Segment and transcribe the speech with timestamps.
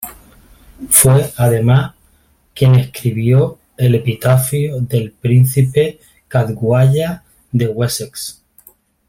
[0.89, 1.93] Fue, además,
[2.55, 8.41] quien escribió el epitafio del príncipe Caedwalla de Wessex.